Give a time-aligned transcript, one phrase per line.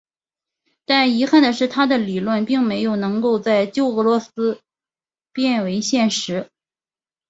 [0.83, 4.59] 但遗憾的是他的理论并没有能够在旧俄罗斯
[5.31, 6.49] 变为现实。